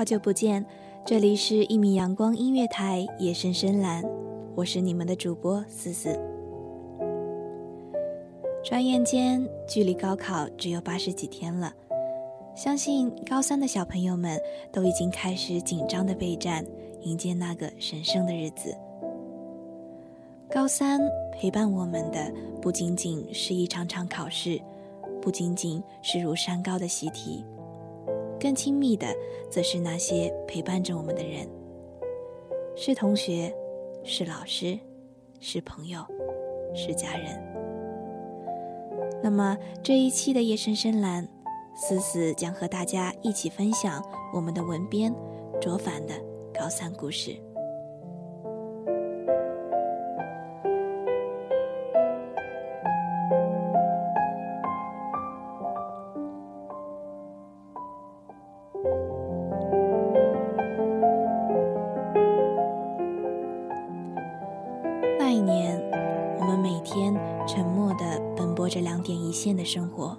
[0.00, 0.64] 好久不见，
[1.04, 4.02] 这里是一米阳光音乐台，夜深深蓝，
[4.54, 6.18] 我是你们的主播思思。
[8.64, 11.74] 转眼间，距离高考只有八十几天了，
[12.54, 14.40] 相信高三的小朋友们
[14.72, 16.64] 都已经开始紧张的备战，
[17.02, 18.74] 迎接那个神圣的日子。
[20.50, 20.98] 高三
[21.30, 22.32] 陪伴我们的
[22.62, 24.58] 不仅仅是一场场考试，
[25.20, 27.44] 不仅仅是如山高的习题。
[28.40, 29.06] 更亲密的，
[29.50, 31.46] 则是那些陪伴着我们的人，
[32.74, 33.54] 是同学，
[34.02, 34.78] 是老师，
[35.38, 36.00] 是朋友，
[36.74, 37.38] 是家人。
[39.22, 41.28] 那么这一期的夜深深蓝，
[41.76, 44.02] 思思将和大家一起分享
[44.32, 45.14] 我们的文编
[45.60, 46.14] 卓凡的
[46.54, 47.36] 高三故事。
[69.40, 70.16] 着两点一线的生活。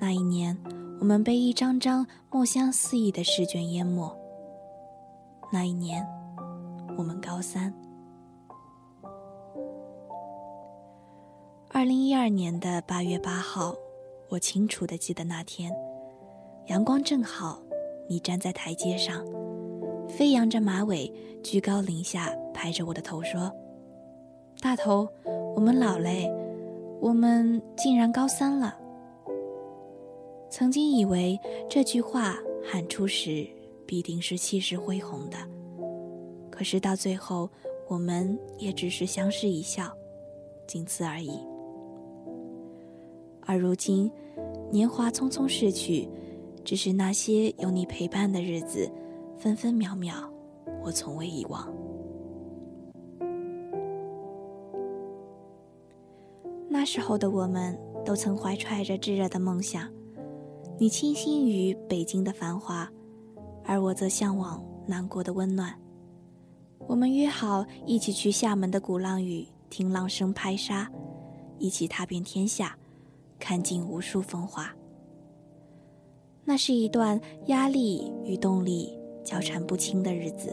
[0.00, 0.56] 那一年，
[0.98, 4.10] 我们被一张张墨香四溢的试卷淹没。
[5.52, 6.04] 那一年，
[6.98, 7.72] 我们高三。
[11.72, 13.74] 二零一二年的八月八号，
[14.28, 15.72] 我清楚的记得那天，
[16.66, 17.60] 阳光正好，
[18.08, 19.24] 你站在台阶上，
[20.08, 21.12] 飞扬着马尾，
[21.44, 23.52] 居高临下拍着我的头说。
[24.60, 25.08] 大头，
[25.54, 26.28] 我们老嘞，
[27.00, 28.76] 我们竟然高三了。
[30.50, 31.38] 曾经以为
[31.68, 33.46] 这句话喊出时
[33.86, 35.36] 必定是气势恢宏的，
[36.50, 37.48] 可是到最后，
[37.88, 39.90] 我们也只是相视一笑，
[40.66, 41.40] 仅此而已。
[43.46, 44.10] 而如今，
[44.70, 46.08] 年华匆匆逝去，
[46.64, 48.90] 只是那些有你陪伴的日子，
[49.38, 50.30] 分分秒秒，
[50.84, 51.72] 我从未遗忘。
[56.72, 59.88] 那时候的我们都曾怀揣着炙热的梦想，
[60.78, 62.88] 你倾心于北京的繁华，
[63.64, 65.74] 而我则向往南国的温暖。
[66.86, 70.88] 我们约好一起去厦门的鼓浪屿听浪声拍沙，
[71.58, 72.78] 一起踏遍天下，
[73.40, 74.72] 看尽无数风华。
[76.44, 80.50] 那是一段压力与动力交缠不清的日子。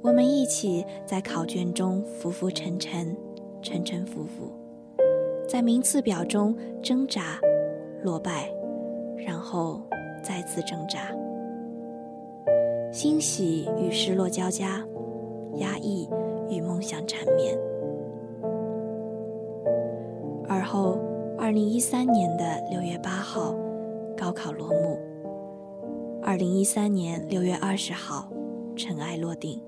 [0.00, 3.14] 我们一起在考卷中浮浮沉沉，
[3.62, 4.57] 沉沉浮浮。
[5.48, 7.40] 在名次表中挣扎、
[8.02, 8.52] 落败，
[9.16, 9.80] 然后
[10.22, 11.10] 再次挣扎，
[12.92, 14.84] 欣喜与失落交加，
[15.54, 16.06] 压抑
[16.50, 17.58] 与梦想缠绵。
[20.46, 20.98] 而后，
[21.38, 23.54] 二零一三年的六月八号，
[24.14, 24.98] 高考落幕；
[26.22, 28.28] 二零一三年六月二十号，
[28.76, 29.58] 尘埃落定。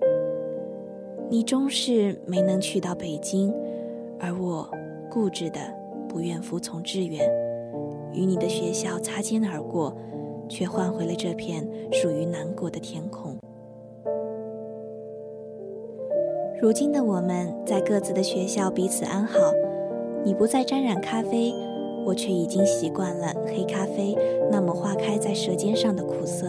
[1.31, 3.51] 你终是没能去到北京，
[4.19, 4.71] 而我。
[5.11, 5.59] 固执的
[6.09, 7.29] 不愿服从志愿，
[8.13, 9.93] 与你的学校擦肩而过，
[10.49, 13.37] 却换回了这片属于南国的天空。
[16.63, 19.39] 如今的我们在各自的学校彼此安好，
[20.25, 21.53] 你不再沾染咖啡，
[22.07, 24.17] 我却已经习惯了黑咖啡
[24.51, 26.47] 那么化开在舌尖上的苦涩。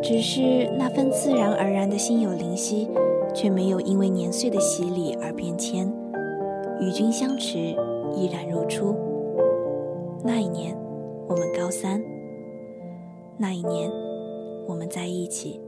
[0.00, 2.88] 只是那份自然而然的心有灵犀，
[3.34, 5.91] 却没有因为年岁的洗礼而变迁。
[6.82, 7.58] 与君相持，
[8.12, 8.96] 依然如初。
[10.24, 10.76] 那一年，
[11.28, 12.00] 我们高三；
[13.38, 13.88] 那一年，
[14.66, 15.60] 我们在一起。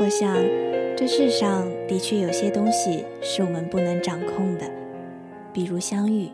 [0.00, 0.57] 我想。
[0.98, 4.68] 这世上的确有些东西是我们不能掌控的，
[5.52, 6.28] 比如相遇，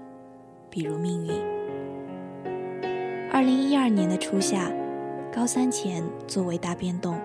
[0.71, 1.35] 比如命运。
[3.31, 4.73] 二零一二年的初夏，
[5.31, 7.21] 高三前作为大变动，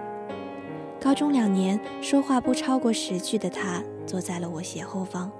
[0.99, 5.31] 高中两年说话不超过十句的他，坐在了我斜后方。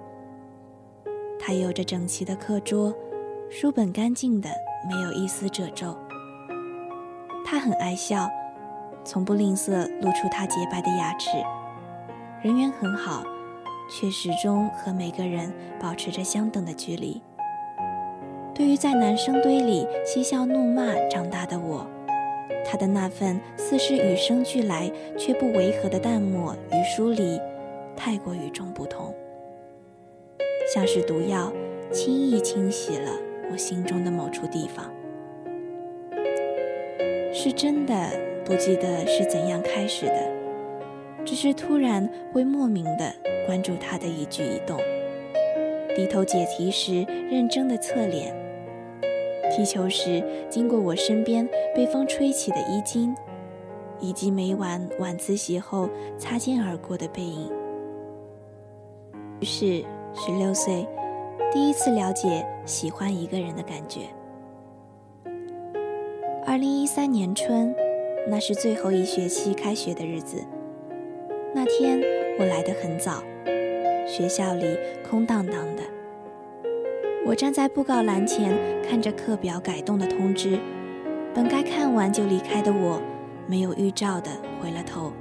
[1.37, 2.95] 他有着整齐的课桌，
[3.49, 4.49] 书本干净的
[4.89, 5.97] 没有一丝褶皱。
[7.43, 8.29] 他很爱笑，
[9.03, 11.31] 从不吝啬露出他洁白的牙齿。
[12.41, 13.21] 人缘很好，
[13.89, 17.21] 却始终和每个人保持着相等的距离。
[18.55, 21.85] 对于在男生堆里嬉笑怒骂长大的我，
[22.65, 27.37] 他的那份似是与生俱来却不违和的淡漠与疏离，
[27.93, 29.13] 太过与众不同，
[30.73, 31.51] 像是毒药，
[31.91, 33.11] 轻易清洗了
[33.51, 34.89] 我心中的某处地方。
[37.33, 37.93] 是真的
[38.45, 40.38] 不记得是怎样开始的，
[41.25, 43.13] 只是突然会莫名的
[43.45, 44.79] 关注他的一举一动，
[45.95, 48.33] 低头解题时认真的侧脸。
[49.51, 53.15] 踢球时，经过我身边被风吹起的衣襟，
[53.99, 57.51] 以及每晚晚自习后擦肩而过的背影。
[59.39, 59.83] 于是，
[60.13, 60.87] 十六岁，
[61.51, 64.01] 第一次了解喜欢一个人的感觉。
[66.45, 67.75] 二零一三年春，
[68.27, 70.43] 那是最后一学期开学的日子。
[71.51, 71.99] 那天
[72.37, 73.23] 我来得很早，
[74.05, 74.77] 学校里
[75.09, 75.81] 空荡荡的。
[77.25, 78.55] 我站在布告栏前，
[78.87, 80.59] 看着课表改动的通知。
[81.33, 83.01] 本该看完就离开的我，
[83.47, 84.29] 没有预兆的
[84.61, 85.11] 回了头，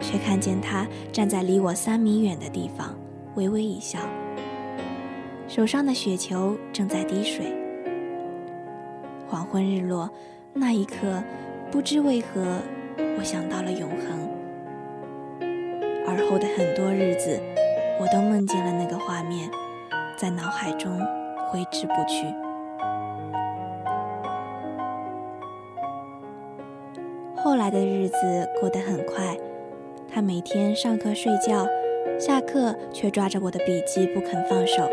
[0.00, 2.92] 却看见他站在离我三米远的地方，
[3.36, 4.00] 微微一笑。
[5.46, 7.52] 手上的雪球正在滴水。
[9.28, 10.10] 黄昏日落，
[10.52, 11.22] 那一刻，
[11.70, 12.58] 不知为何，
[13.18, 14.33] 我想到了永恒。
[16.06, 17.40] 而后的很多日子，
[18.00, 19.50] 我都梦见了那个画面，
[20.16, 20.98] 在脑海中。
[21.50, 22.26] 挥之不去。
[27.36, 28.16] 后来的日子
[28.58, 29.38] 过得很快，
[30.12, 31.64] 他每天上课睡觉，
[32.18, 34.88] 下课却抓着我的笔记不肯放手，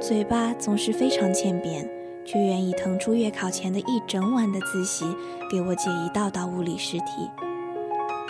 [0.00, 1.84] 嘴巴总是非常欠扁，
[2.24, 5.04] 却愿意腾出月考前的一整晚的自习
[5.50, 7.28] 给我解一道道物理试题。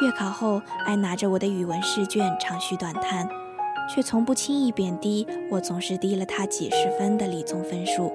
[0.03, 3.29] 月考后，爱拿着我的语文试卷长吁短叹。
[3.89, 8.13] 却从不轻易贬低我，总是低了他几十分的理综分数。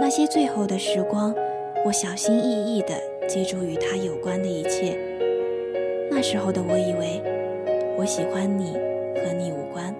[0.00, 1.34] 那些最后的时光，
[1.84, 2.98] 我小心翼翼地
[3.28, 4.98] 记住与他有关的一切。
[6.10, 7.22] 那时候的我以为，
[7.98, 8.72] 我喜欢你
[9.16, 9.94] 和你无关。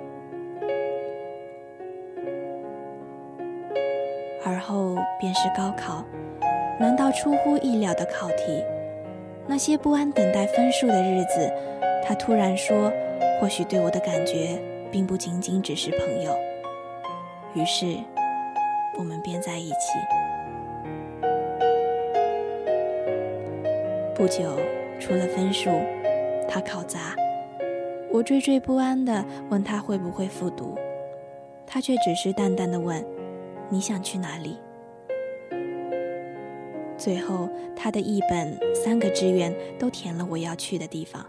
[4.45, 6.03] 而后便是高考，
[6.81, 8.65] 难道出乎意料的考题？
[9.49, 11.53] 那些不安等待分数的日子，
[12.07, 12.93] 他突然说。
[13.41, 14.61] 或许对我的感觉
[14.91, 16.37] 并不仅仅只是朋友，
[17.55, 17.97] 于是
[18.99, 19.77] 我们便在一起。
[24.13, 24.59] 不久，
[24.99, 25.71] 出了分数，
[26.49, 27.15] 他考砸，
[28.11, 30.77] 我惴惴不安地问他会不会复读，
[31.65, 33.05] 他却只是淡淡的问
[33.71, 34.59] ：“你想去哪里？”
[36.99, 41.25] 最后，他的一本三个志愿都填了我要去的地方。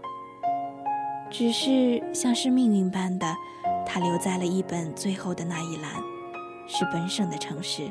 [1.30, 3.32] 只是像是命运般的，
[3.86, 5.92] 他留在了一本最后的那一栏，
[6.66, 7.88] 是本省的城市，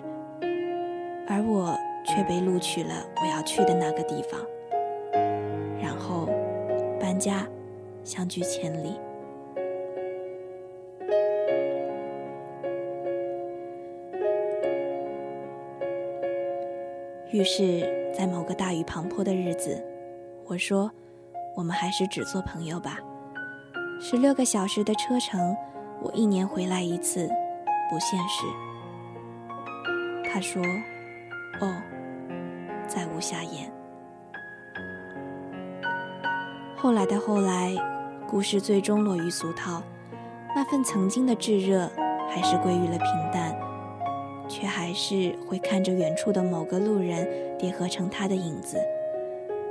[1.25, 1.73] 而我
[2.05, 4.39] 却被录取了我要去的那个地方。
[5.81, 6.27] 然后
[6.99, 7.47] 搬家，
[8.03, 8.91] 相距千里。
[17.31, 19.79] 于是，在某个大雨滂沱的日子，
[20.47, 20.91] 我说
[21.55, 22.97] ：“我们还是只做朋友吧。”
[24.01, 25.55] 十六个小时的车程，
[26.01, 27.29] 我一年回来一次，
[27.87, 28.47] 不现实。
[30.27, 30.59] 他说
[31.61, 31.71] ：“哦，
[32.87, 33.71] 再无下言。”
[36.75, 37.75] 后来的后来，
[38.27, 39.83] 故事最终落于俗套，
[40.55, 41.87] 那份曾经的炙热，
[42.27, 43.48] 还是归于了平淡，
[44.59, 47.25] 却还是会看着远处的某个路人
[47.57, 48.77] 叠合成他的影子，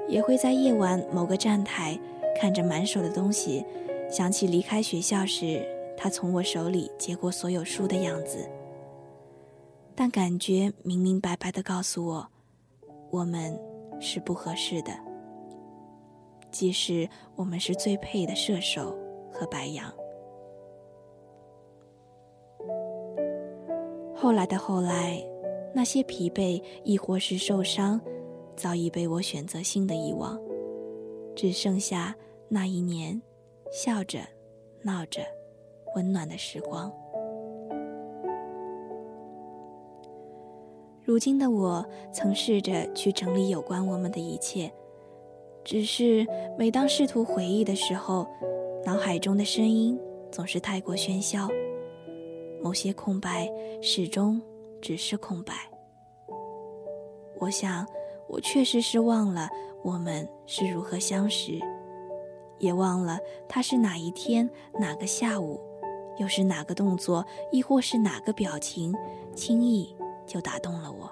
[0.08, 1.98] 也会在夜晚某个站台
[2.40, 3.64] 看着满手的东西。
[4.10, 5.62] 想起离开学校时，
[5.94, 8.48] 他从我手里接过所有书的样子，
[9.94, 12.26] 但感觉明明白白的告诉我，
[13.10, 13.60] 我们
[14.00, 14.92] 是不合适的。
[16.50, 18.96] 即使我们是最配的射手
[19.30, 19.92] 和白羊。
[24.20, 25.24] 后来的后来，
[25.72, 28.00] 那些疲惫亦或是受伤，
[28.56, 30.36] 早已被我选择性的遗忘，
[31.36, 32.12] 只剩下
[32.48, 33.20] 那一年。
[33.70, 34.18] 笑着，
[34.82, 35.20] 闹着，
[35.94, 36.90] 温暖的时光。
[41.04, 44.72] 如今的我，曾试着去整理有关我们的一切，
[45.62, 46.26] 只是
[46.58, 48.26] 每当试图回忆的时候，
[48.84, 49.96] 脑海中的声音
[50.32, 51.46] 总是太过喧嚣，
[52.62, 53.50] 某些空白
[53.80, 54.40] 始终
[54.80, 55.54] 只是空白。
[57.38, 57.86] 我想，
[58.28, 59.48] 我确实是忘了
[59.82, 61.60] 我们是如何相识，
[62.58, 64.48] 也忘了他是哪一天
[64.78, 65.60] 哪个下午，
[66.18, 68.92] 又是哪个动作，亦或是哪个表情，
[69.36, 69.94] 轻易
[70.26, 71.10] 就打动了我。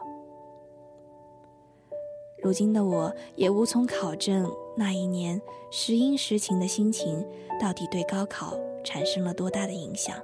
[2.42, 7.26] 如今的我也无从考证那一年时阴时晴的心情
[7.60, 10.16] 到底对高考产生了多大的影响。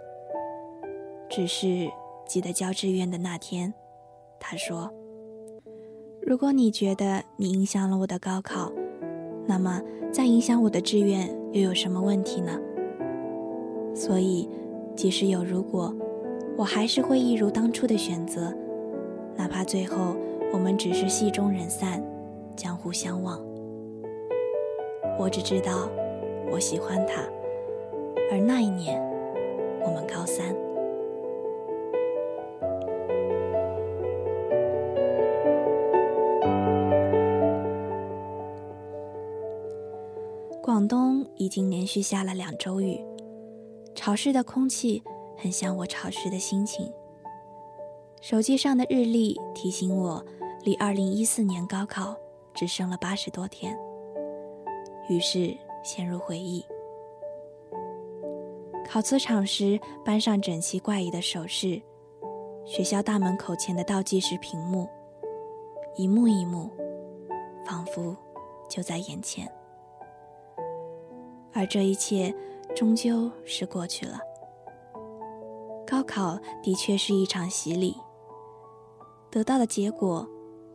[1.35, 1.91] 只是
[2.27, 3.73] 记得交志愿的那天，
[4.39, 4.93] 他说。
[6.21, 8.71] 如果你觉得你影响了我的高考，
[9.47, 9.81] 那么
[10.12, 12.61] 再影响我的志愿又有什么问题呢？
[13.95, 14.47] 所以，
[14.95, 15.97] 即使有如果，
[16.59, 18.55] 我还是会一如当初的选择，
[19.35, 20.15] 哪怕最后
[20.53, 22.05] 我们只是戏中人散，
[22.55, 23.41] 江湖相忘。
[25.19, 25.89] 我只知道，
[26.53, 27.23] 我喜欢他，
[28.31, 29.03] 而那一年，
[29.83, 30.55] 我们高三。
[40.73, 42.99] 广东已经连续下了两周雨，
[43.95, 45.02] 潮湿的空气
[45.37, 46.91] 很像我潮湿的心情。
[48.23, 50.25] 手机上的日历提醒我，
[50.62, 52.17] 离2014年高考
[52.55, 53.79] 只剩了八十多天。
[55.11, 56.64] 于是陷入回忆。
[58.88, 61.83] 考磁场时，班上整齐怪异的手势，
[62.64, 64.88] 学校大门口前的倒计时屏幕，
[65.97, 66.71] 一幕一幕，
[67.67, 68.17] 仿佛
[68.71, 69.47] 就在眼前。
[71.53, 72.35] 而这一切
[72.75, 74.19] 终究是过去了。
[75.87, 77.95] 高考的确是一场洗礼，
[79.31, 80.27] 得到的结果，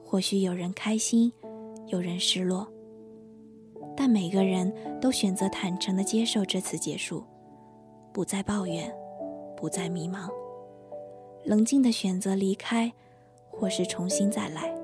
[0.06, 1.34] 或许有人开心，
[1.88, 2.68] 有人失落，
[3.96, 7.24] 但每个人都选择坦诚地接受这次结束，
[8.14, 8.96] 不再抱怨，
[9.56, 10.30] 不再迷茫，
[11.44, 12.94] 冷静地选择离开，
[13.50, 14.77] 或是重新再来。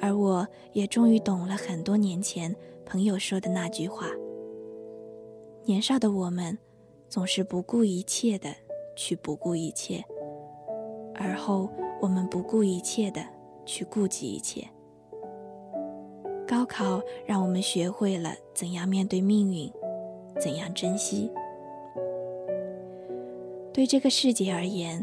[0.00, 2.54] 而我也终于懂了很多年前。
[2.84, 4.06] 朋友说的那句话
[5.66, 6.56] ：“年少的我们，
[7.08, 8.48] 总是不顾一切的
[8.96, 10.02] 去不顾一切，
[11.14, 11.68] 而后
[12.00, 13.22] 我们不顾一切的
[13.66, 14.66] 去顾及一切。”
[16.48, 19.70] 高考让我们学会了怎样面对命运，
[20.40, 21.30] 怎样珍惜。
[23.70, 25.02] 对这个世界而言，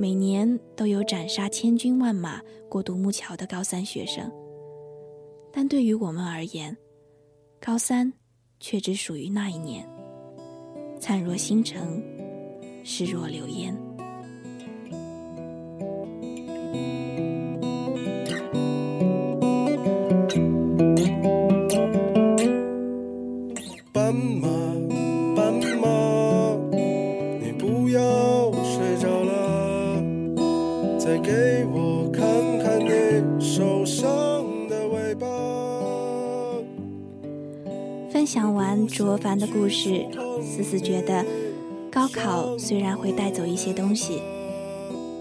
[0.00, 2.40] 每年都有斩杀千军万马
[2.70, 4.32] 过独木桥的高三学生，
[5.52, 6.74] 但对于我们而言，
[7.60, 8.10] 高三，
[8.58, 9.86] 却只属于那一年。
[10.98, 12.02] 灿若星辰，
[12.82, 13.76] 逝若流烟。
[38.30, 40.06] 分享完卓凡的故事，
[40.40, 41.26] 思思觉得，
[41.90, 44.22] 高考虽然会带走一些东西，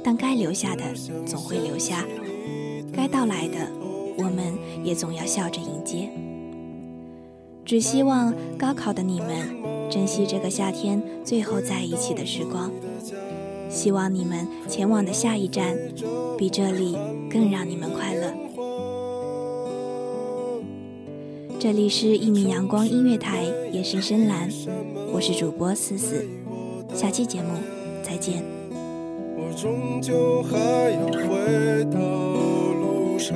[0.04, 0.84] 但该留下的
[1.25, 2.06] 总会留下，
[2.94, 3.68] 该到来的，
[4.16, 6.08] 我们也总要笑着迎接。
[7.66, 9.58] 只希望高考的你们
[9.89, 12.70] 珍惜这个夏天最后在一起的时光，
[13.72, 15.75] 希望你们前往的下一站，
[16.38, 16.96] 比这里
[17.28, 18.29] 更让你们快乐。
[21.60, 24.50] 这里是一米阳光音乐台，夜深深蓝，
[25.12, 26.25] 我是主播思思，
[26.94, 27.50] 下期节目
[28.01, 28.42] 再见。
[28.72, 33.36] 我终究还要回到路上。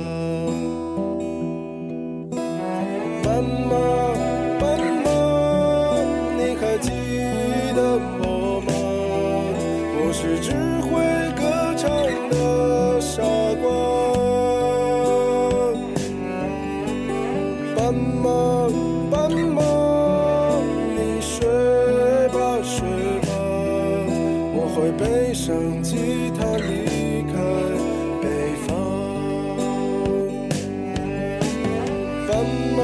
[32.31, 32.45] 斑
[32.77, 32.81] 马，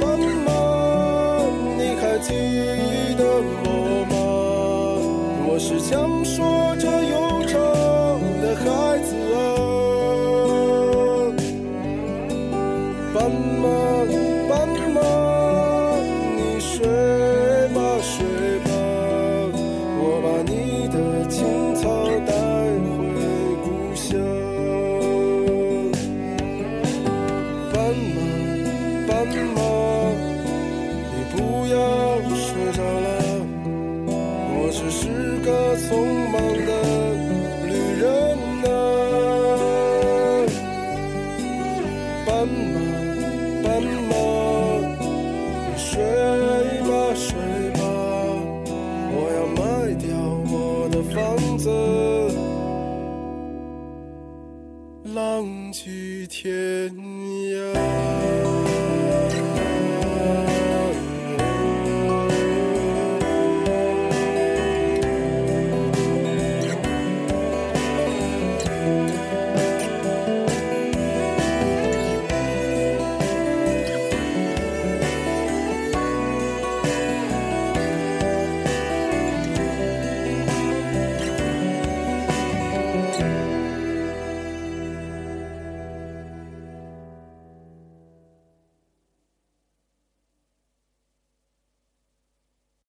[0.00, 0.48] 斑马，
[1.76, 2.32] 你还记